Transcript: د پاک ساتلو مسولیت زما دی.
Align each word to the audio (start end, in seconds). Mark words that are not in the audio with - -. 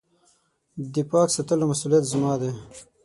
د 0.93 0.95
پاک 1.09 1.27
ساتلو 1.35 1.65
مسولیت 1.71 2.03
زما 2.13 2.33
دی. 2.41 2.51